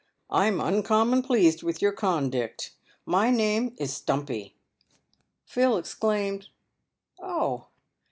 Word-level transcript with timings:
"I'm 0.41 0.59
uncommon 0.59 1.21
pleased 1.21 1.61
with 1.61 1.79
your 1.79 1.91
condict. 1.93 2.71
My 3.05 3.29
name 3.29 3.75
is 3.77 3.93
Stumpy." 3.93 4.55
Phil 5.45 5.77
exclaimed" 5.77 6.47
Oh 7.21 7.67